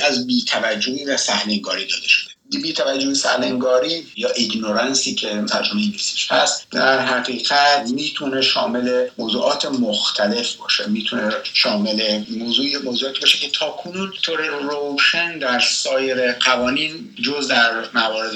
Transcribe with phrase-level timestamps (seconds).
[0.00, 2.33] از بیتوجهی و سهلنگاری داده شده.
[2.50, 9.64] بی توجه سهل‌انگاری یا ignorance ی که ترجمه انگلیسیش هست در حقیقت می‌تونه شامل موضوعات
[9.64, 10.86] مختلف باشه.
[10.86, 17.84] می‌تونه شامل موضوع موضوعاتی باشه که تا کنون طور روشن در سایر قوانین جز در
[17.94, 18.32] موارد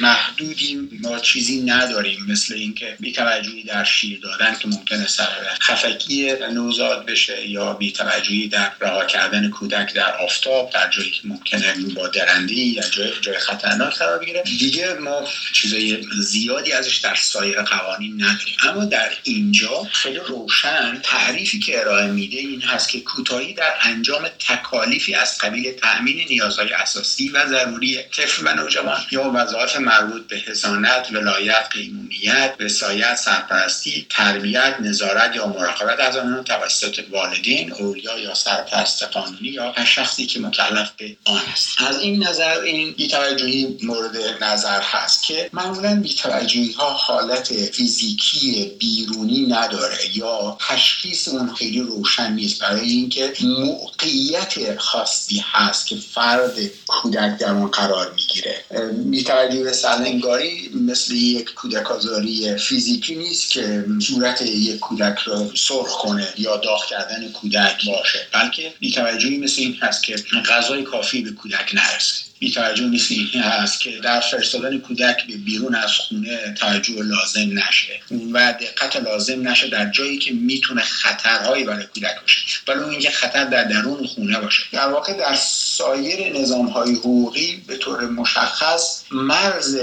[0.00, 7.06] محدودی ما چیزی نداریم مثل اینکه بیتوجهی در شیر دادن که ممکنه سبب خفگی نوزاد
[7.06, 12.64] بشه یا بیتوجهی در رها کردن کودک در آفتاب در جایی که ممکنه با درنده‌ای
[12.64, 14.42] یا جای, جای خطرناک قرار بگیره.
[14.42, 18.56] دیگه ما چیزای زیادی ازش در سایر قوانین نداریم.
[18.62, 24.28] اما در اینجا خیلی روشن تعریفی که ارائه میده این هست که کوتاهی در انجام
[24.48, 30.36] تکالیفی از قبیل تأمین نیازهای اساسی و ضروری طفل و نوجوان یا وظایف مربوط به
[30.36, 38.34] حسانت ولایت قیمومیت وسایت سرپرستی تربیت نظارت یا مراقبت از آنان توسط والدین اولیا یا
[38.34, 43.39] سرپرست قانونی یا هر شخصی که مکلف به آن است از این نظر این بیتوجهی
[43.82, 51.80] مورد نظر هست که معمولا بیتوجهی ها حالت فیزیکی بیرونی نداره یا تشخیص اون خیلی
[51.80, 52.60] روشن نیست.
[52.60, 58.64] برای اینکه موقعیت خاصی هست که فرد کودک در اون قرار می‌گیره.
[59.04, 65.98] بیتوجهی به سلنگاری مثل یک کودک آزاری فیزیکی نیست که صورت یک کودک رو سرخ
[65.98, 70.16] کنه یا داغ کردن کودک باشه بلکه بیتوجهی مثل این هست که
[70.48, 72.29] غذای کافی به کودک نرسه.
[72.40, 78.00] بیتوجه نیست این هست که در فرستادن کودک به بیرون از خونه توجه لازم نشه
[78.32, 83.10] و دقت لازم نشه در جایی که می‌تونه خطرهایی برای کودک باشه ولی اون اینکه
[83.10, 84.62] خطر در درون خونه باشه.
[84.72, 89.78] در واقع در سایر نظام های حقوقی به طور مشخص مرز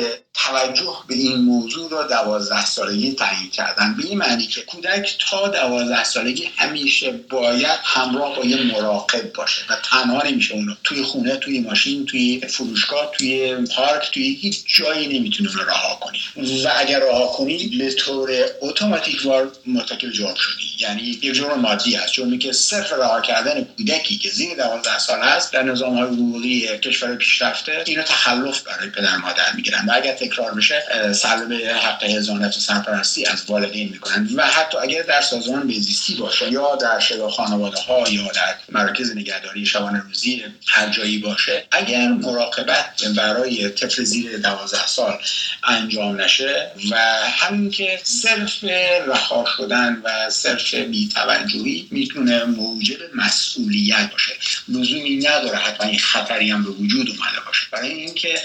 [0.47, 5.47] توجه به این موضوع را دوازده سالگی تعیین کردن به این معنی که کودک تا
[5.47, 10.73] دوازده سالگی همیشه باید همراه با یه مراقب باشه و تنها نمیشه اونو.
[10.83, 16.19] توی خونه توی ماشین توی فروشگاه توی پارک توی هیچ جایی نمی‌تونه اونو رها کنی.
[16.63, 18.29] و اگر رها کنی به طور
[18.61, 20.65] اتوماتیک وار مرتکب جرم شدی.
[20.79, 22.13] یعنی یک جرم مادی هست.
[22.13, 26.77] جرمی که صرف رها کردن کودکی که زیر دوازده سال هست در نظام های حقوقی
[26.77, 29.85] کشور پیشرفته اینو تخلف برای پدر مادر می‌گیرن.
[29.87, 30.83] و اگر بشه
[31.13, 34.29] سلب حق هزانت و سرپرستی از والدین می‌کنن.
[34.35, 39.15] و حتی اگر در سازمان بهزیستی باشه یا در شبه خانواده ها یا در مراکز
[39.15, 45.19] نگهداری شبانه روزی هر جایی باشه اگر مراقبت برای طفل زیر دوازده سال
[45.63, 46.97] انجام نشه و
[47.37, 48.63] همین که صرف
[49.07, 54.33] رها شدن و صرف بیتوجهی می‌تونه موجب مسئولیت باشه.
[54.67, 57.65] لزومی نداره حتما این خطری هم به وجود اومده باشه.
[57.71, 58.41] برای اینکه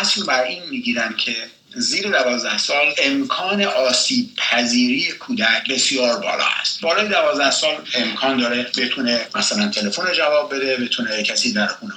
[0.00, 1.35] اصل بر این می‌گیرن که
[1.74, 6.80] زیر دوازده سال امکان آسیب پذیری کودک بسیار بالا است.
[6.80, 11.92] بالای دوازده سال امکان داره بتونه مثلا تلفن جواب بده بتونه کسی در خونه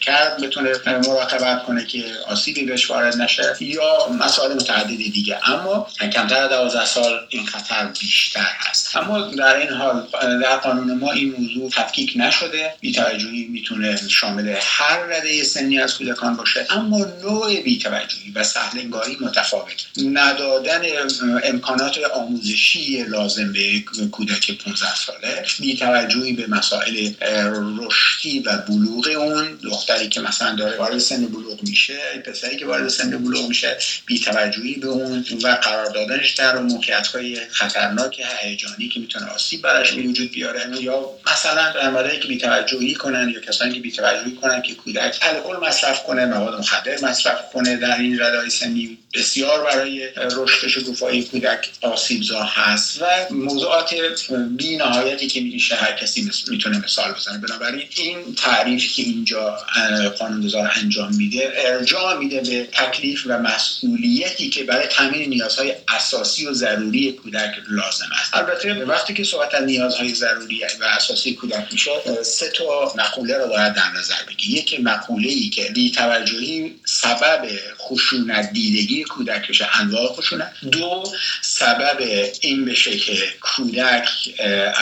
[0.00, 5.50] کرد بتونه مراقبت کنه که آسیبی بهش وارد نشه یا مسائل متعددی دیگه.
[5.50, 8.96] اما کمتر از 12 سال این خطر بیشتر هست.
[8.96, 10.06] اما در این حال
[10.42, 12.74] در قانون ما این موضوع تفکیک نشده.
[12.80, 19.86] بیتوجهی می‌تونه شامل هر رده سنی از کودکان باشه اما نوع بیتوجهی و سهلنگاری متفاوت.
[20.12, 20.82] ندادن
[21.44, 23.80] امکانات آموزشی لازم به
[24.10, 27.12] کودک 15 ساله بیتوجهی به مسائل
[27.78, 32.88] رشدی و بلوغ اون دختری که مثلا داره وارد سن بلوغ میشه پسری که وارد
[32.88, 33.76] سن بلوغ میشه
[34.06, 39.92] بیتوجهی به اون و قرار دادنش در موقعیت های خطرناک هیجانی که می‌تونه آسیب براش
[39.92, 40.60] به وجود بیاره.
[40.80, 46.02] یا مثلا در که بیتوجهی کنن یا کسانی که بیتوجهی کنن که کودک الکل مصرف
[46.02, 48.98] کنه مواد مخدر مصرف کنه در این ردای سنی.
[49.14, 53.94] بسیار برای رشد شکوفایی کودک آسیبزا هست و موضوعات
[54.56, 57.38] بی نهایتی که میشه هر کسی می‌تونه مثال بزنه.
[57.38, 59.49] بنابراین این تعریفی که اینجا
[60.18, 66.52] قانونگذار انجام میده ارجاع میده به تکلیف و مسئولیتی که برای تامین نیازهای اساسی و
[66.52, 68.36] ضروری کودک لازم است.
[68.36, 71.90] البته وقتی که صحبت از نیازهای ضروری و اساسی کودک میشه
[72.22, 77.48] سه تا مقوله رو باید در نظر بگی یک مقوله ای که بی‌توجهی سبب
[77.78, 80.52] خشونت دیدگی کودک بشه انواع خشونت.
[80.70, 81.98] دو سبب
[82.40, 84.08] این بشه که کودک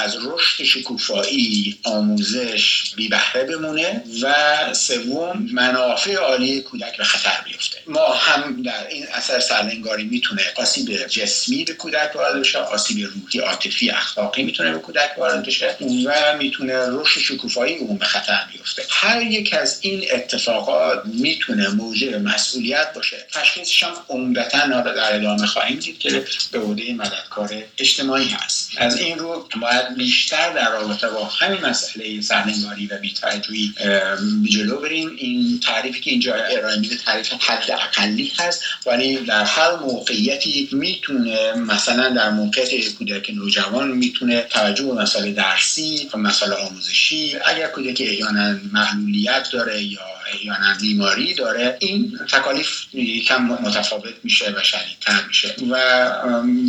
[0.04, 4.34] از رشد شکوفایی آموزش بی بهره بمونه و
[4.72, 7.78] سوم منافع عالی کودک به خطر بیفته.
[7.86, 13.38] ما هم در این اثر سرلنگاری می‌تونه آسیب جسمی به کودک وارد بشه آسیب روحی
[13.38, 15.76] عاطفی اخلاقی می‌تونه به کودک وارد بشه
[16.06, 18.82] و می‌تونه رشد شکوفایی اون به خطر بیفته.
[18.90, 23.26] هر یک از این اتفاقات می‌تونه موجب مسئولیت باشه.
[23.32, 28.70] تشخیصش هم عمدتا در ادامه خواهیم دید که به عهده مددکار اجتماعی هست.
[28.76, 33.74] از این رو باید بیشتر در رابطه با همین مسئله سرلنگاری و بیتوجهی
[34.48, 35.10] جلو بریم.
[35.16, 41.52] این تعریفی که اینجا ارائه میده تعریف حد اقلی هست ولی در هر موقعیتی می‌تونه
[41.52, 48.02] مثلا در موقعیت کودک نوجوان می‌تونه توجه به مسئله درسی و مسئله آموزشی اگر کودک
[48.06, 50.00] احیانا معلولیت داره یا
[50.32, 55.54] احیانا بیماری داره این تکالیف یکم متفاوت میشه و شدیدتر میشه.
[55.70, 56.10] و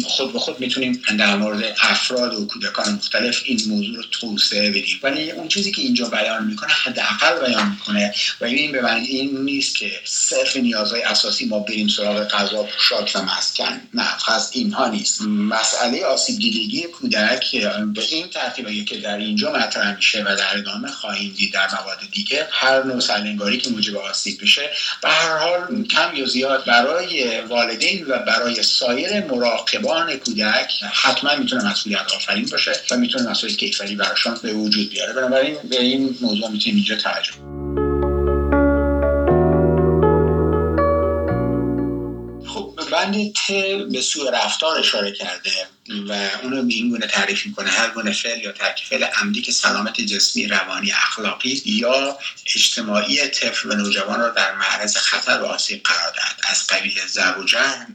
[0.04, 5.00] خود به خود می‌تونیم در مورد افراد و کودکان مختلف این موضوع رو توسعه بدیم.
[5.04, 9.38] ولی اون چیزی که اینجا بیان می‌کنه حداقل بیان می‌کنه و این به معنی این
[9.42, 13.82] نیست که صرف نیازهای اساسی ما بریم سراغ غذا پوشاک و مسکن.
[14.18, 15.22] خاص اینها نیست.
[15.22, 17.52] مسئله آسیب دیدگی کودک
[17.94, 22.00] به این ترتیبه که در اینجا مطرح میشه و در ادامه خواهیم دید در مواد
[22.12, 24.70] دیگه هر نوع سلنگاری که موجب آسیب بشه
[25.02, 31.72] به هر حال کم یا زیاد برای والدین و برای سایر مراقبان کودک حتما می‌تونه
[31.72, 35.14] مسئولیت آفرین باشه و می‌تونه مسئولیت کیفری براشان به وجود بیاره.
[35.14, 37.59] بنابراین به این موضوع می‌تونیم اینجا توجه
[43.12, 43.52] بند ت
[43.92, 45.52] به سوء رفتار اشاره کرده.
[45.90, 47.70] و اونو به این گونه تعریف می‌کنه.
[47.70, 52.18] هر گونه فعل یا ترک فعل عمدی که سلامت جسمی روانی اخلاقی یا
[52.56, 56.40] اجتماعی طفل و نوجوان را در معرض خطر و آسیب قرار دهد.
[56.50, 57.46] از قبیل ضرب و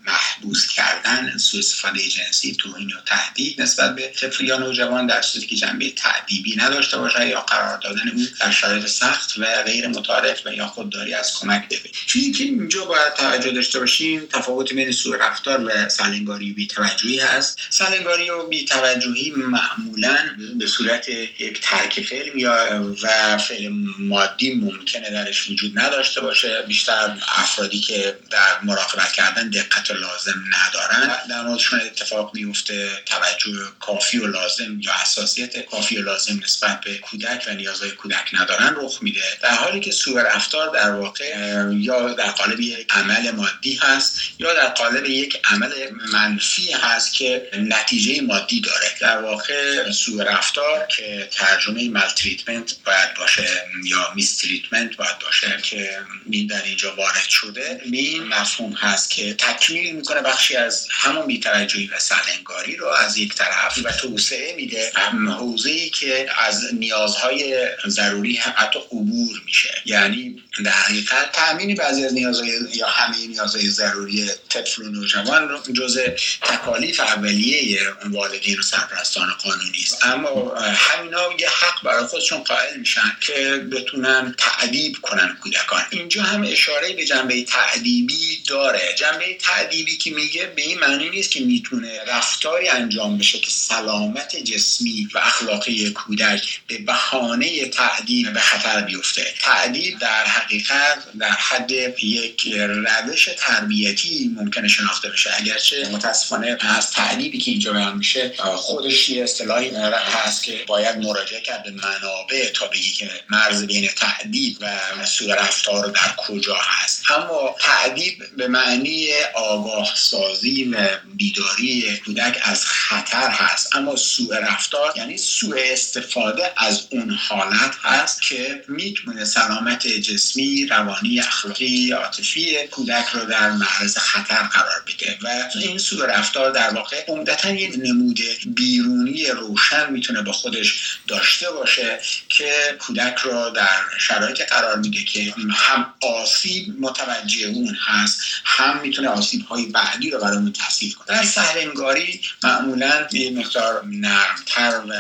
[0.07, 5.47] محبوس کردن سوء استفاده جنسی توهین و تهدید نسبت به طفل یا نوجوان در صورتی
[5.47, 10.47] که جنبه تعدیبی نداشته باشه یا قرار دادن او در شرایط سخت و غیر متعارف
[10.47, 11.91] و یا خودداری از کمک بده.
[12.07, 17.19] چیزی که اینجا باید توجه داشته باشیم تفاوت بین سوء رفتار و سلنگاری و بی‌توجهی
[17.19, 17.59] هست.
[17.85, 20.17] سلنگاری و بیتوجهی معمولا
[20.59, 26.63] به صورت یک ترک فعل یا و فعل مادی ممکنه درش وجود نداشته باشه.
[26.63, 31.17] بیشتر افرادی که در مراقبت کردن دقت لازم ندارن.
[31.29, 33.03] در موردشون اتفاق میفته.
[33.07, 38.31] توجه کافی و لازم یا حساسیت کافی و لازم نسبت به کودک و نیازهای کودک
[38.33, 39.39] ندارن رخ میده.
[39.43, 41.35] در حالی که سوء رفتار در واقع
[41.73, 45.73] یا در قالب یک عمل مادی هست یا در قالب یک عمل
[46.13, 48.87] منفی هست که نتیجه مادی داره.
[49.01, 53.49] در واقع سوء رفتار که ترجمه مالتریتمنت باید باشه
[53.85, 55.99] یا میستریتمنت باید باشه که
[56.31, 57.81] این در اینجا وارد شده.
[57.85, 63.35] این مفهوم هست که تکمیل می‌کنه بخشی از همون بیتوجهی و سلنگاری رو از یک
[63.35, 64.93] طرف و توسعه میده.
[65.39, 69.83] حوزه ای که از نیازهای ضروری حتی عبور میشه.
[69.85, 75.73] یعنی در حقیقت تامین بعضی از نیازهای یا همه نیازهای ضروری طفل و نوجوان رو
[75.73, 76.09] جزء
[76.43, 77.64] تکالیف اولیه
[78.11, 84.35] والدین و سرپرستان قانونی است اما همینا یه حق برای خودشون قائل میشن که بتونن
[84.39, 85.83] تعدیب کنن کودکان.
[85.91, 88.95] اینجا هم اشاره به جنبه تعدیبی داره.
[88.99, 94.37] جنبه تعدیبی که میگه به این معنی نیست که می‌تونه رفتاری انجام بشه که سلامت
[94.37, 99.35] جسمی و اخلاقی کودک به بهانه تعدیب به خطر بیفته.
[99.41, 101.71] تعدیب در حقیقت در حد
[102.03, 105.31] یک روش تربیتی ممکنه شناخته بشه.
[105.37, 111.41] اگرچه متاسفانه از تعدیبی که اینجا بیان میشه خودش یه اصطلاحی هست که باید مراجعه
[111.41, 117.03] کرد به منابع تا بگی که مرز بین تعدیب و سوء رفتار در کجا هست.
[117.11, 123.77] اما تعدیب به معنی آگاه سازی و بیداری کودک از خطر هست.
[123.77, 131.21] اما سوء رفتار یعنی سوء استفاده از اون حالت هست که می‌تونه سلامت جسمی روانی
[131.21, 135.19] اخلاقی عاطفی کودک رو در معرض خطر قرار بده.
[135.23, 137.05] و این سوء رفتار در واقع
[137.35, 144.43] عمدتا یه نمود بیرونی روشن می‌تونه با خودش داشته باشه که کودک را در شرایط
[144.43, 150.53] قرار میده که هم آسیب متوجه اون هست هم می‌تونه آسیب های بعدی رو برامون
[150.53, 151.07] تحصیل کنه.
[151.07, 154.93] در سهرنگاری معمولا یه مقدار نرمتر و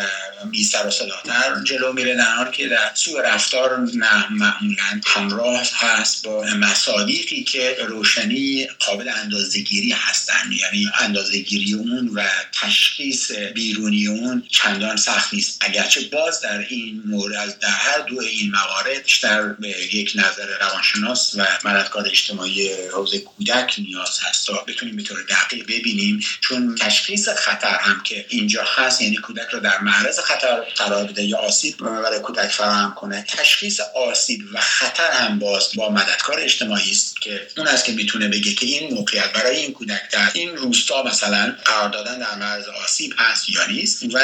[0.50, 6.44] بی و صداتر جلو میره در که در سوء رفتار نه معمولا همراه هست با
[6.44, 15.34] مصادیقی که روشنی قابل اندازهگیری هستن یعنی اندازهگیری اون و تشخیص بیرونی اون چندان سخت
[15.34, 15.56] نیست.
[15.60, 21.34] اگرچه باز در این مورد در هر دو این موارد بیشتر به یک نظر روانشناس
[21.34, 26.20] و مددکار اجتماعی حوزه کودک نیاز هست تا بتونیم به طور دقیق ببینیم.
[26.40, 31.22] چون تشخیص خطر هم که اینجا هست یعنی کودک رو در معرض خطر قرار بده
[31.24, 36.90] یا آسیب برای کودک فراهم کنه تشخیص آسیب و خطر هم باز با مددکار اجتماعی
[36.90, 40.56] است که اون است که می‌تونه بگه که این موقعیت برای این کودک در این
[40.56, 44.18] روستا مثلا قرار دادن در معرض آسیب هست یا نیست و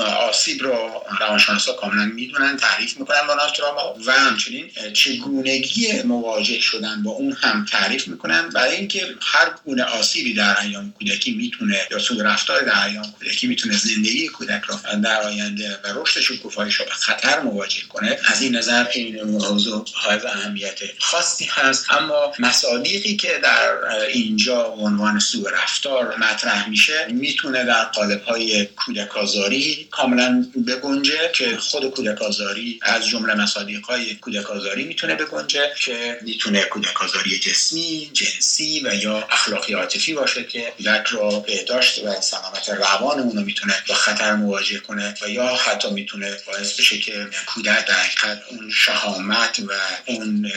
[0.00, 7.10] آسیب رو روانشناسا کاملا می‌دونن تعریف می‌کنن با تراما و همچنین چگونگی مواجه شدن با
[7.10, 8.48] اون هم تعریف می‌کنن.
[8.48, 13.46] برای اینکه هر گونه آسیبی در ایام کودکی می‌تونه یا سوء رفتار در ایام کودکی
[13.46, 18.42] می‌تونه زندگی کودک رو در آینده و رشد شکوفاییش رو به خطر مواجه کنه از
[18.42, 21.86] این نظر این موضوع های اهمیت خاصی هست.
[21.90, 29.16] اما مصادیقی که در اینجا عنوان سوء رفتار مطرح میشه می‌تونه در قالب های کودک
[29.16, 35.62] آزاری کاملا بگنجه که خود کودک آزاری از جمله مصادیق های کودک آزاری می‌تونه بگنجه
[35.80, 42.04] که می‌تونه کودک آزاری جسمی جنسی و یا اخلاقی عاطفی باشه که کودک را بهداشت
[42.04, 46.98] و سلامت روان اونو می‌تونه با خطر مواجه کنه و یا حتی می‌تونه باعث بشه
[46.98, 49.72] که کودک در حقیقت اون شهامت و
[50.06, 50.52] اون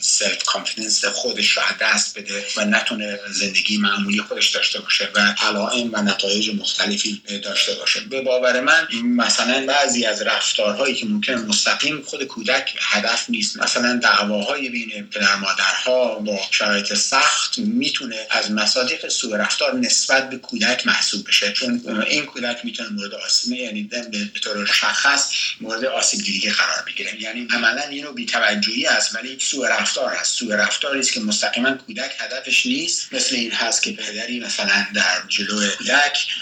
[0.00, 5.92] self confidence خودش رو دست بده و نتونه زندگی معمولی خودش داشته باشه و علائم
[5.92, 8.00] و نتایج مختلفی داشته باشه.
[8.00, 13.56] به باور من مثلا بعضی از رفتارهایی که ممکن مستقیم خود کودک هدف نیست.
[13.56, 20.36] مثلا دعواهای بین پدر مادرها با شرایط سخت می‌تونه از مصادیق سوء رفتار نسبت به
[20.36, 21.52] کودک محسوب بشه.
[21.52, 25.30] چون این کودک می‌تونه مورد آسیب یعنی به طور شخص
[25.60, 27.22] مورد آسیب دیدگی قرار بگیره.
[27.22, 32.10] یعنی عملا اینو بی‌توجهی است ولی سوء رفتار هست سوء رفتاری است که مستقیما کودک
[32.18, 33.12] هدفش نیست.
[33.12, 35.93] مثل این هست که پدری مثلا در جلو کودک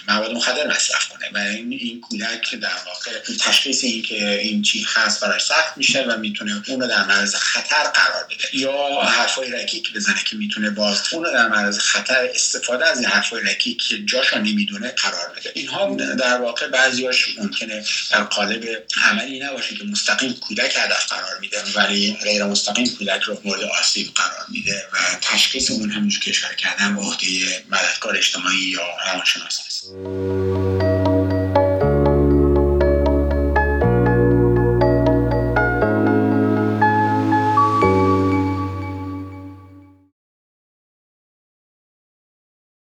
[0.09, 4.87] مواد مخدر مصرف کنه و این این کودک در واقع تشخیص این که این چی
[4.95, 8.57] هست برای سخت میشه و می‌تونه اون رو در معرض خطر قرار بده.
[8.57, 13.09] یا حرفای رکیک بزنه که می‌تونه باز اون رو در معرض خطر استفاده از این
[13.09, 15.53] حرفای رکیک که جاشو نمی‌دونه قرار بده.
[15.55, 18.65] اینها در واقع بعضیاش ممکنه در قالب
[19.05, 24.15] عملی نباشه که مستقیم کودک هدف قرار میده ولی غیر مستقیم کودک رو مورد آسیب
[24.15, 27.27] قرار میده و تشخیص اون همونجور که اشاره کردم به عهده
[27.71, 29.93] مددکار اجتماعی یا روانشناس هست